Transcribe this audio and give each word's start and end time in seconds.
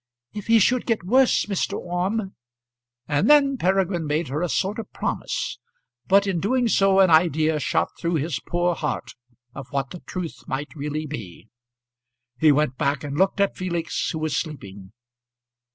"If 0.33 0.47
he 0.47 0.57
should 0.57 0.87
get 0.87 1.03
worse, 1.03 1.45
Mr. 1.45 1.77
Orme." 1.77 2.33
And 3.07 3.29
then 3.29 3.55
Peregrine 3.55 4.07
made 4.07 4.29
her 4.29 4.41
a 4.41 4.49
sort 4.49 4.79
of 4.79 4.91
promise, 4.91 5.59
but 6.07 6.25
in 6.25 6.39
doing 6.39 6.67
so 6.67 6.99
an 6.99 7.11
idea 7.11 7.59
shot 7.59 7.89
through 7.99 8.15
his 8.15 8.39
poor 8.39 8.73
heart 8.73 9.11
of 9.53 9.67
what 9.69 9.91
the 9.91 9.99
truth 9.99 10.45
might 10.47 10.75
really 10.75 11.05
be. 11.05 11.49
He 12.39 12.51
went 12.51 12.79
back 12.79 13.03
and 13.03 13.15
looked 13.15 13.39
at 13.39 13.55
Felix 13.55 14.09
who 14.09 14.17
was 14.17 14.35
sleeping. 14.35 14.91